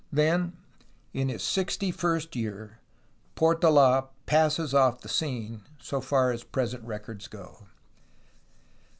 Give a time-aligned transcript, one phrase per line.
[0.11, 0.53] Then
[1.13, 2.79] in his sixty first year,
[3.35, 7.67] Portold passes off the scene, so far as present records go.